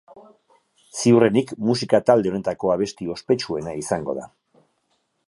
[1.01, 4.27] Ziurrenik musika talde honetako abesti ospetsuena izango da.